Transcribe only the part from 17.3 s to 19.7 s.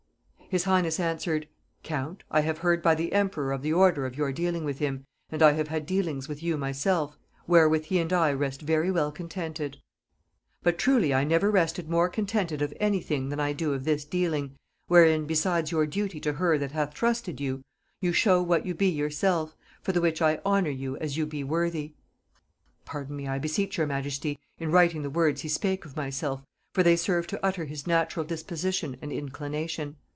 you, you show what you be yourself,